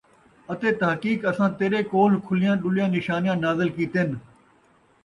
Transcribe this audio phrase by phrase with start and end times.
[0.51, 4.09] اَتے تحقیق اَساں تیݙے کولھ کُھلیاں ݙُلیاں نشانیاں نازل کِیتن،